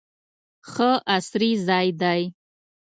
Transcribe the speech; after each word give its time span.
ښه 0.71 0.91
عصري 1.15 1.51
ځای 1.67 1.87
دی. 2.01 2.21